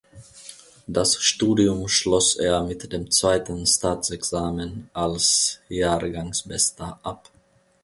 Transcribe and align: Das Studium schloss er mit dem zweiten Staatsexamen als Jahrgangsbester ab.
Das 0.87 1.17
Studium 1.17 1.87
schloss 1.87 2.35
er 2.35 2.63
mit 2.63 2.91
dem 2.91 3.11
zweiten 3.11 3.67
Staatsexamen 3.67 4.89
als 4.93 5.59
Jahrgangsbester 5.69 6.99
ab. 7.03 7.29